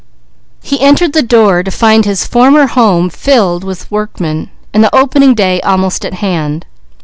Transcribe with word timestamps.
He 0.63 0.81
entered 0.81 1.13
the 1.13 1.21
door 1.21 1.61
to 1.61 1.69
find 1.69 2.05
his 2.05 2.25
former 2.25 2.65
home 2.65 3.11
filled 3.11 3.63
with 3.63 3.91
workmen, 3.91 4.49
and 4.73 4.83
the 4.83 4.95
opening 4.95 5.35
day 5.35 5.61
almost 5.61 6.03
at 6.03 6.13
hand. 6.15 6.65